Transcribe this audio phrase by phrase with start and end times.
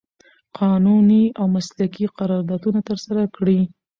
[0.59, 3.59] قانوني او مسلکي قراردادونه ترسره کړي